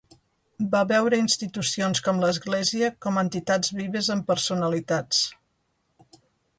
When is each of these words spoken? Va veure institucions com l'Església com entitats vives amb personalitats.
Va 0.75 0.79
veure 0.91 1.19
institucions 1.23 2.01
com 2.09 2.23
l'Església 2.25 2.91
com 3.07 3.21
entitats 3.25 3.77
vives 3.83 4.13
amb 4.17 4.29
personalitats. 4.35 5.25